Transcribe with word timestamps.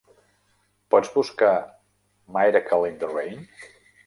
Pots 0.95 1.11
buscar 1.17 1.51
"Miracle 2.39 2.89
in 2.91 2.99
the 3.05 3.13
Rain"? 3.15 3.47